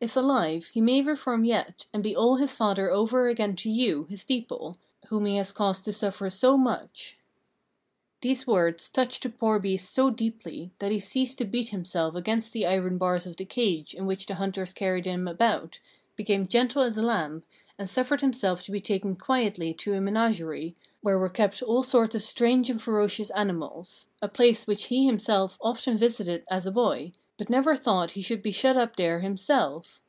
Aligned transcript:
If 0.00 0.14
alive, 0.16 0.66
he 0.66 0.80
may 0.80 1.02
reform 1.02 1.44
yet, 1.44 1.86
and 1.92 2.04
be 2.04 2.14
all 2.14 2.36
his 2.36 2.54
father 2.54 2.88
over 2.88 3.26
again 3.26 3.56
to 3.56 3.68
you, 3.68 4.04
his 4.04 4.22
people, 4.22 4.76
whom 5.08 5.24
he 5.26 5.34
has 5.38 5.50
caused 5.50 5.84
to 5.86 5.92
suffer 5.92 6.30
so 6.30 6.56
much." 6.56 7.18
These 8.20 8.46
words 8.46 8.88
touched 8.88 9.24
the 9.24 9.28
poor 9.28 9.58
beast 9.58 9.92
so 9.92 10.10
deeply 10.10 10.70
that 10.78 10.92
he 10.92 11.00
ceased 11.00 11.38
to 11.38 11.44
beat 11.44 11.70
himself 11.70 12.14
against 12.14 12.52
the 12.52 12.64
iron 12.64 12.96
bars 12.96 13.26
of 13.26 13.36
the 13.36 13.44
cage 13.44 13.92
in 13.92 14.06
which 14.06 14.26
the 14.26 14.36
hunters 14.36 14.72
carried 14.72 15.04
him 15.06 15.26
about, 15.26 15.80
became 16.14 16.46
gentle 16.46 16.82
as 16.82 16.96
a 16.96 17.02
lamb, 17.02 17.42
and 17.76 17.90
suffered 17.90 18.20
himself 18.20 18.62
to 18.64 18.70
be 18.72 18.80
taken 18.80 19.16
quietly 19.16 19.74
to 19.74 19.94
a 19.94 20.00
menagerie, 20.00 20.76
where 21.00 21.18
were 21.18 21.28
kept 21.28 21.60
all 21.60 21.82
sorts 21.82 22.14
of 22.14 22.22
strange 22.22 22.70
and 22.70 22.80
ferocious 22.80 23.30
animals 23.30 24.06
a 24.22 24.28
place 24.28 24.64
which 24.68 24.84
he 24.84 25.06
had 25.06 25.10
himself 25.12 25.58
often 25.60 25.98
visited 25.98 26.44
as 26.48 26.66
a 26.66 26.70
boy, 26.72 27.10
but 27.36 27.48
never 27.48 27.76
thought 27.76 28.10
he 28.12 28.20
should 28.22 28.42
be 28.42 28.50
shut 28.50 28.76
up 28.76 28.96
there 28.96 29.20
himself. 29.20 30.02